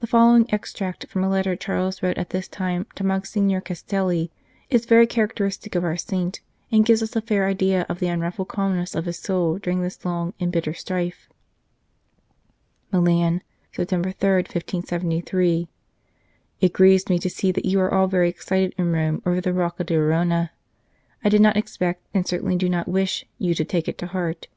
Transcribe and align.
The 0.00 0.06
following 0.06 0.44
extract 0.52 1.06
from 1.06 1.24
a 1.24 1.30
letter 1.30 1.56
Charles 1.56 2.02
wrote 2.02 2.18
at 2.18 2.28
this 2.28 2.46
time 2.46 2.84
to 2.94 3.02
Monsignor 3.02 3.62
Castelli 3.62 4.30
is 4.68 4.84
very 4.84 5.06
character 5.06 5.46
istic 5.48 5.74
of 5.74 5.82
our 5.82 5.96
saint, 5.96 6.42
and 6.70 6.84
gives 6.84 7.02
us 7.02 7.16
a 7.16 7.22
fair 7.22 7.46
idea 7.46 7.86
of 7.88 7.98
the 7.98 8.08
unruffled 8.08 8.48
calmness 8.48 8.94
of 8.94 9.06
his 9.06 9.18
soul 9.18 9.56
during 9.56 9.80
this 9.80 10.04
long 10.04 10.34
and 10.38 10.52
bitter 10.52 10.74
strife: 10.74 11.30
"MILAN, 12.92 13.40
September 13.72 14.12
3, 14.12 14.28
1573." 14.42 15.68
It 16.60 16.74
grieves 16.74 17.08
me 17.08 17.18
to 17.18 17.30
see 17.30 17.50
that 17.50 17.64
you 17.64 17.80
are 17.80 17.94
all 17.94 18.08
very 18.08 18.28
excited 18.28 18.74
in 18.76 18.92
Rome 18.92 19.22
over 19.24 19.40
the 19.40 19.54
Rocca 19.54 19.84
d 19.84 19.96
Arona. 19.96 20.50
I 21.24 21.30
did 21.30 21.40
not 21.40 21.56
expect, 21.56 22.06
and 22.12 22.26
certainly 22.28 22.56
do 22.56 22.68
not 22.68 22.88
wish, 22.88 23.24
you 23.38 23.54
to 23.54 23.64
take 23.64 23.88
it 23.88 23.96
to 23.96 24.06
heart. 24.08 24.48